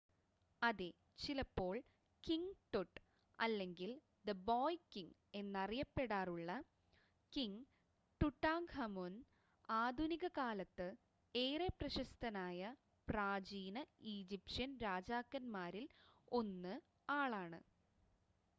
[0.61, 0.87] "അതെ!
[1.19, 1.73] ചിലപ്പോൾ
[2.23, 2.99] "king Tut"
[3.39, 3.91] അല്ലെങ്കിൽ
[4.25, 6.51] "ദി ബോയ് കിംങ്" എന്ന് അറിയപ്പെടാറുള്ള
[7.33, 7.61] കിംങ്
[8.21, 9.13] ടുടാങ്ക്ഹമുൻ
[9.69, 10.87] ആധുനിക കാലത്ത്
[11.35, 12.73] ഏറെ പ്രശസ്തനായ
[13.07, 13.77] പ്രാചീന
[14.15, 15.87] ഈജിപ്ഷ്യൻ രാജാക്കൻമാരിൽ
[16.31, 16.73] 1
[17.15, 17.61] ആളാണ്